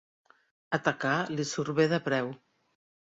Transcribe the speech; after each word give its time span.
Atacar 0.77 1.17
li 1.33 1.45
surt 1.49 1.73
bé 1.81 1.85
de 1.91 1.99
preu. 2.09 2.31